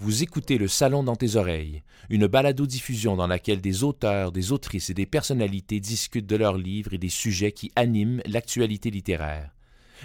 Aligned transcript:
Vous 0.00 0.22
écoutez 0.22 0.58
Le 0.58 0.68
Salon 0.68 1.02
dans 1.02 1.16
tes 1.16 1.34
oreilles, 1.34 1.82
une 2.08 2.28
balado-diffusion 2.28 3.16
dans 3.16 3.26
laquelle 3.26 3.60
des 3.60 3.82
auteurs, 3.82 4.30
des 4.30 4.52
autrices 4.52 4.90
et 4.90 4.94
des 4.94 5.06
personnalités 5.06 5.80
discutent 5.80 6.28
de 6.28 6.36
leurs 6.36 6.56
livres 6.56 6.94
et 6.94 6.98
des 6.98 7.08
sujets 7.08 7.50
qui 7.50 7.72
animent 7.74 8.22
l'actualité 8.24 8.92
littéraire. 8.92 9.56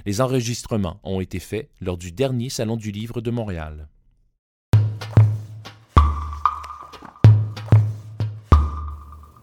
Les 0.08 0.20
enregistrements 0.20 1.00
ont 1.04 1.22
été 1.22 1.38
faits 1.38 1.70
lors 1.80 1.98
du 1.98 2.12
dernier 2.12 2.50
Salon 2.50 2.76
du 2.76 2.90
Livre 2.90 3.22
de 3.22 3.30
Montréal. 3.30 3.88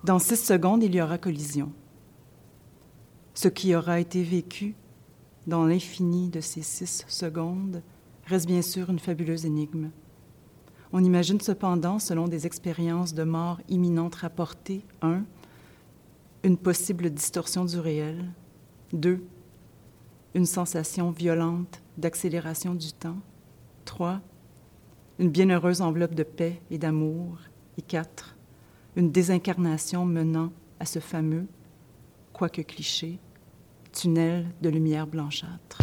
Dans 0.03 0.19
six 0.19 0.45
secondes, 0.45 0.82
il 0.82 0.93
y 0.93 1.01
aura 1.01 1.19
collision. 1.19 1.73
Ce 3.35 3.46
qui 3.46 3.73
aura 3.77 4.01
été 4.01 4.25
vécu 4.25 4.75
dans 5.46 5.64
l'infini 5.64 6.29
de 6.29 6.41
ces 6.41 6.62
six 6.62 7.05
secondes 7.07 7.85
reste 8.27 8.48
bien 8.48 8.62
sûr 8.62 8.91
une 8.91 8.98
fabuleuse 8.98 9.46
énigme. 9.46 9.93
On 10.93 11.04
imagine 11.04 11.41
cependant, 11.41 12.00
selon 12.00 12.27
des 12.27 12.46
expériences 12.46 13.15
de 13.15 13.23
mort 13.23 13.60
imminente 13.69 14.16
rapportées, 14.16 14.84
1. 15.02 15.23
Une 16.42 16.56
possible 16.56 17.10
distorsion 17.10 17.65
du 17.65 17.78
réel. 17.78 18.24
2. 18.92 19.23
Une 20.34 20.46
sensation 20.46 21.10
violente 21.12 21.80
d'accélération 21.96 22.74
du 22.74 22.92
temps. 22.92 23.18
3. 23.84 24.20
Une 25.20 25.30
bienheureuse 25.30 25.80
enveloppe 25.80 26.15
de 26.15 26.24
paix 26.24 26.60
et 26.70 26.79
d'amour. 26.79 27.38
Et 27.79 27.82
4. 27.82 28.37
Une 28.96 29.12
désincarnation 29.12 30.04
menant 30.04 30.51
à 30.80 30.87
ce 30.87 30.98
fameux, 30.98 31.46
quoique 32.32 32.62
cliché, 32.62 33.20
tunnel 33.93 34.48
de 34.60 34.70
lumière 34.70 35.07
blanchâtre. 35.07 35.80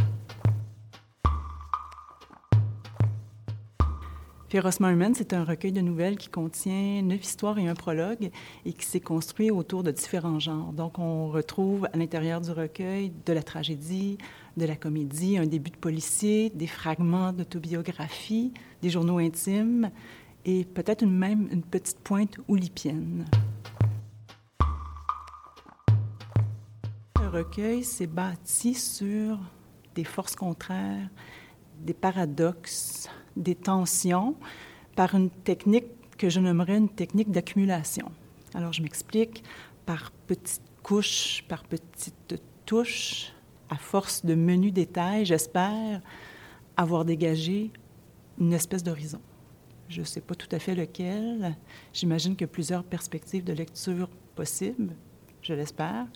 Férocement 4.49 4.87
humaine, 4.87 5.13
c'est 5.13 5.33
un 5.33 5.43
recueil 5.43 5.73
de 5.73 5.81
nouvelles 5.81 6.15
qui 6.15 6.29
contient 6.29 7.01
neuf 7.01 7.21
histoires 7.21 7.59
et 7.59 7.67
un 7.67 7.73
prologue 7.73 8.29
et 8.65 8.71
qui 8.71 8.85
s'est 8.85 9.01
construit 9.01 9.51
autour 9.51 9.83
de 9.83 9.91
différents 9.91 10.39
genres. 10.39 10.71
Donc, 10.71 10.99
on 10.99 11.27
retrouve 11.27 11.89
à 11.91 11.97
l'intérieur 11.97 12.39
du 12.39 12.51
recueil 12.51 13.11
de 13.25 13.33
la 13.33 13.43
tragédie, 13.43 14.17
de 14.55 14.65
la 14.65 14.77
comédie, 14.77 15.37
un 15.37 15.45
début 15.45 15.71
de 15.71 15.75
policier, 15.75 16.49
des 16.51 16.65
fragments 16.65 17.33
d'autobiographie, 17.33 18.53
des 18.81 18.89
journaux 18.89 19.17
intimes 19.17 19.91
et 20.45 20.63
peut-être 20.63 21.05
même 21.05 21.49
une 21.51 21.61
petite 21.61 21.99
pointe 21.99 22.37
oulipienne. 22.47 23.25
Le 27.19 27.27
recueil 27.27 27.83
s'est 27.83 28.07
bâti 28.07 28.73
sur 28.75 29.39
des 29.93 30.05
forces 30.05 30.37
contraires, 30.37 31.09
des 31.79 31.93
paradoxes, 31.93 33.09
des 33.35 33.55
tensions 33.55 34.35
par 34.95 35.15
une 35.15 35.29
technique 35.29 36.17
que 36.17 36.29
je 36.29 36.39
nommerais 36.39 36.77
une 36.77 36.89
technique 36.89 37.31
d'accumulation. 37.31 38.11
Alors, 38.53 38.73
je 38.73 38.81
m'explique 38.81 39.43
par 39.85 40.11
petites 40.25 40.61
couches, 40.81 41.43
par 41.47 41.63
petites 41.63 42.41
touches, 42.65 43.33
à 43.69 43.75
force 43.75 44.25
de 44.25 44.35
menus 44.35 44.73
détails, 44.73 45.25
j'espère 45.25 46.01
avoir 46.75 47.05
dégagé 47.05 47.71
une 48.39 48.53
espèce 48.53 48.83
d'horizon. 48.83 49.21
Je 49.89 50.01
ne 50.01 50.05
sais 50.05 50.21
pas 50.21 50.35
tout 50.35 50.47
à 50.51 50.59
fait 50.59 50.75
lequel. 50.75 51.55
J'imagine 51.93 52.35
a 52.41 52.47
plusieurs 52.47 52.83
perspectives 52.83 53.43
de 53.43 53.53
lecture 53.53 54.09
possibles, 54.35 54.93
je 55.41 55.53
l'espère, 55.53 56.07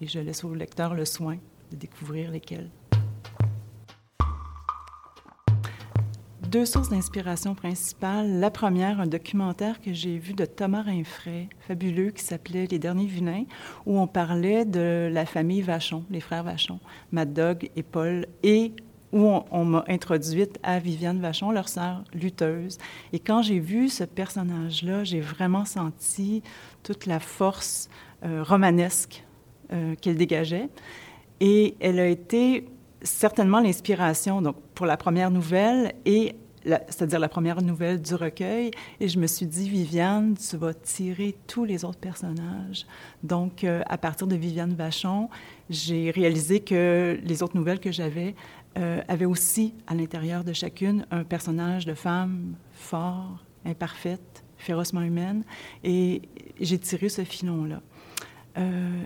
et 0.00 0.06
je 0.06 0.20
laisse 0.20 0.44
au 0.44 0.54
lecteur 0.54 0.94
le 0.94 1.04
soin 1.04 1.38
de 1.70 1.76
découvrir 1.76 2.30
lesquelles. 2.30 2.70
Deux 6.48 6.64
sources 6.64 6.88
d'inspiration 6.88 7.54
principales. 7.54 8.40
La 8.40 8.50
première, 8.50 9.00
un 9.00 9.06
documentaire 9.06 9.82
que 9.82 9.92
j'ai 9.92 10.16
vu 10.16 10.32
de 10.32 10.46
Thomas 10.46 10.82
Rinfray, 10.82 11.48
fabuleux, 11.60 12.10
qui 12.10 12.24
s'appelait 12.24 12.66
Les 12.66 12.78
Derniers 12.78 13.06
Vilains, 13.06 13.44
où 13.84 14.00
on 14.00 14.06
parlait 14.06 14.64
de 14.64 15.10
la 15.12 15.26
famille 15.26 15.60
Vachon, 15.60 16.04
les 16.10 16.20
frères 16.20 16.44
Vachon, 16.44 16.80
Mad 17.12 17.34
Dog 17.34 17.68
et 17.76 17.82
Paul, 17.82 18.26
et 18.42 18.72
où 19.12 19.30
on, 19.50 19.64
m'a 19.64 19.84
introduite 19.88 20.58
à 20.62 20.78
Viviane 20.78 21.20
Vachon, 21.20 21.50
leur 21.50 21.68
sœur 21.68 22.02
lutteuse. 22.14 22.78
Et 23.12 23.18
quand 23.18 23.42
j'ai 23.42 23.58
vu 23.58 23.90
ce 23.90 24.04
personnage-là, 24.04 25.04
j'ai 25.04 25.20
vraiment 25.20 25.66
senti 25.66 26.42
toute 26.82 27.04
la 27.04 27.20
force 27.20 27.90
euh, 28.24 28.42
romanesque 28.42 29.22
euh, 29.72 29.94
qu'elle 30.00 30.16
dégageait. 30.16 30.70
Et 31.40 31.76
elle 31.80 32.00
a 32.00 32.06
été 32.06 32.66
certainement 33.02 33.60
l'inspiration 33.60 34.42
donc 34.42 34.56
pour 34.74 34.86
la 34.86 34.96
première 34.96 35.30
nouvelle 35.30 35.94
et 36.04 36.34
c'est-à-dire 36.88 37.18
la 37.18 37.28
première 37.28 37.62
nouvelle 37.62 38.00
du 38.00 38.14
recueil. 38.14 38.70
Et 39.00 39.08
je 39.08 39.18
me 39.18 39.26
suis 39.26 39.46
dit, 39.46 39.68
Viviane, 39.68 40.36
tu 40.36 40.56
vas 40.56 40.74
tirer 40.74 41.36
tous 41.46 41.64
les 41.64 41.84
autres 41.84 41.98
personnages. 41.98 42.86
Donc, 43.22 43.64
euh, 43.64 43.82
à 43.86 43.98
partir 43.98 44.26
de 44.26 44.36
Viviane 44.36 44.74
Vachon, 44.74 45.28
j'ai 45.70 46.10
réalisé 46.10 46.60
que 46.60 47.18
les 47.22 47.42
autres 47.42 47.56
nouvelles 47.56 47.80
que 47.80 47.92
j'avais 47.92 48.34
euh, 48.76 49.00
avaient 49.08 49.24
aussi 49.24 49.74
à 49.86 49.94
l'intérieur 49.94 50.44
de 50.44 50.52
chacune 50.52 51.06
un 51.10 51.24
personnage 51.24 51.86
de 51.86 51.94
femme 51.94 52.54
fort, 52.72 53.44
imparfaite, 53.64 54.44
férocement 54.56 55.02
humaine. 55.02 55.44
Et 55.84 56.22
j'ai 56.60 56.78
tiré 56.78 57.08
ce 57.08 57.24
filon-là. 57.24 57.80
Euh, 58.58 59.04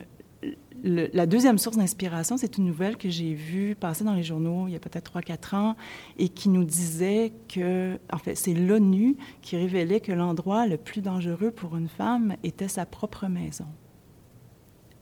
la 0.85 1.27
deuxième 1.27 1.59
source 1.59 1.77
d'inspiration, 1.77 2.37
c'est 2.37 2.59
une 2.59 2.65
nouvelle 2.65 2.97
que 2.97 3.09
j'ai 3.09 3.35
vue 3.35 3.77
passer 3.77 4.03
dans 4.03 4.15
les 4.15 4.25
journaux 4.25 4.67
il 4.67 4.73
y 4.73 4.77
a 4.77 4.81
peut-être 4.81 5.13
3-4 5.21 5.55
ans 5.55 5.77
et 6.19 6.29
qui 6.29 6.49
nous 6.49 6.65
disait 6.65 7.33
que, 7.49 7.99
en 8.13 8.19
fait, 8.19 8.35
c'est 8.35 8.55
l'ONU 8.55 9.17
qui 9.43 9.57
révélait 9.57 10.01
que 10.01 10.13
l'endroit 10.13 10.67
le 10.67 10.77
plus 10.77 11.01
dangereux 11.01 11.53
pour 11.53 11.77
une 11.77 11.89
femme 11.89 12.37
était 12.43 12.69
sa 12.69 12.85
propre 12.85 13.29
maison. 13.29 13.67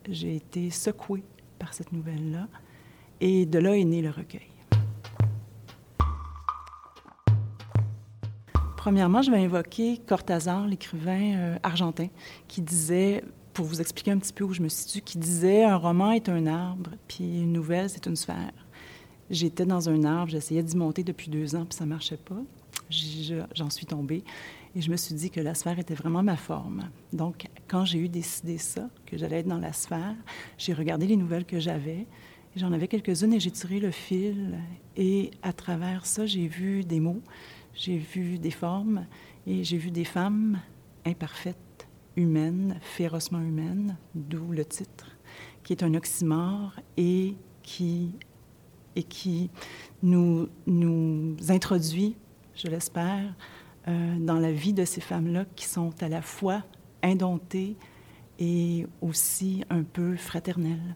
J'ai 0.07 0.35
été 0.35 0.69
secouée 0.69 1.23
par 1.57 1.73
cette 1.73 1.91
nouvelle-là 1.91 2.47
et 3.19 3.45
de 3.45 3.59
là 3.59 3.75
est 3.75 3.83
né 3.83 4.01
le 4.01 4.09
recueil. 4.09 4.41
Premièrement, 8.77 9.21
je 9.21 9.29
vais 9.29 9.37
invoquer 9.37 9.99
Cortázar, 10.07 10.65
l'écrivain 10.65 11.35
euh, 11.35 11.55
argentin, 11.61 12.07
qui 12.47 12.61
disait 12.61 13.23
pour 13.53 13.65
vous 13.65 13.81
expliquer 13.81 14.11
un 14.11 14.17
petit 14.17 14.33
peu 14.33 14.43
où 14.43 14.53
je 14.53 14.61
me 14.61 14.69
situe, 14.69 15.01
qui 15.01 15.17
disait 15.17 15.63
un 15.63 15.75
roman 15.75 16.11
est 16.11 16.29
un 16.29 16.45
arbre, 16.47 16.91
puis 17.07 17.23
une 17.23 17.53
nouvelle, 17.53 17.89
c'est 17.89 18.05
une 18.05 18.15
sphère. 18.15 18.53
J'étais 19.29 19.65
dans 19.65 19.89
un 19.89 20.03
arbre, 20.03 20.31
j'essayais 20.31 20.63
d'y 20.63 20.75
monter 20.75 21.03
depuis 21.03 21.29
deux 21.29 21.55
ans, 21.55 21.65
puis 21.65 21.77
ça 21.77 21.85
marchait 21.85 22.17
pas. 22.17 22.41
J'en 23.53 23.69
suis 23.69 23.85
tombée 23.85 24.23
et 24.75 24.81
je 24.81 24.89
me 24.89 24.97
suis 24.97 25.15
dit 25.15 25.29
que 25.29 25.39
la 25.39 25.53
sphère 25.53 25.79
était 25.79 25.93
vraiment 25.93 26.23
ma 26.23 26.37
forme. 26.37 26.89
Donc, 27.13 27.47
quand 27.67 27.85
j'ai 27.85 27.99
eu 27.99 28.09
décidé 28.09 28.57
ça, 28.57 28.89
que 29.05 29.17
j'allais 29.17 29.39
être 29.39 29.47
dans 29.47 29.57
la 29.57 29.73
sphère, 29.73 30.15
j'ai 30.57 30.73
regardé 30.73 31.07
les 31.07 31.17
nouvelles 31.17 31.45
que 31.45 31.59
j'avais. 31.59 32.07
J'en 32.55 32.71
avais 32.71 32.87
quelques-unes 32.87 33.33
et 33.33 33.39
j'ai 33.39 33.51
tiré 33.51 33.79
le 33.79 33.91
fil. 33.91 34.59
Et 34.95 35.31
à 35.41 35.53
travers 35.53 36.05
ça, 36.05 36.25
j'ai 36.25 36.47
vu 36.47 36.83
des 36.83 36.99
mots, 36.99 37.21
j'ai 37.73 37.97
vu 37.97 38.37
des 38.37 38.51
formes 38.51 39.05
et 39.47 39.63
j'ai 39.63 39.77
vu 39.77 39.91
des 39.91 40.05
femmes 40.05 40.59
imparfaites 41.05 41.57
humaine, 42.15 42.79
férocement 42.81 43.39
humaine, 43.39 43.97
d'où 44.15 44.51
le 44.51 44.65
titre, 44.65 45.07
qui 45.63 45.73
est 45.73 45.83
un 45.83 45.93
oxymore 45.93 46.73
et 46.97 47.35
qui, 47.63 48.11
et 48.95 49.03
qui 49.03 49.49
nous, 50.03 50.49
nous 50.65 51.35
introduit, 51.49 52.15
je 52.55 52.67
l'espère, 52.67 53.33
euh, 53.87 54.17
dans 54.19 54.39
la 54.39 54.51
vie 54.51 54.73
de 54.73 54.85
ces 54.85 55.01
femmes-là 55.01 55.45
qui 55.55 55.65
sont 55.65 55.91
à 56.01 56.09
la 56.09 56.21
fois 56.21 56.63
indomptées 57.01 57.75
et 58.39 58.85
aussi 59.01 59.63
un 59.69 59.83
peu 59.83 60.15
fraternelles. 60.15 60.95